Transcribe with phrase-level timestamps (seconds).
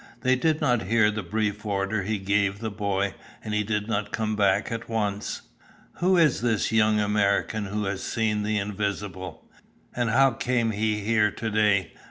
[0.21, 3.13] They did not hear the brief order he gave the boy,
[3.43, 5.43] and he did not come back at once.
[5.97, 9.45] "Who is this young American who has seen the invisible?
[9.95, 11.93] And how came he here to day?"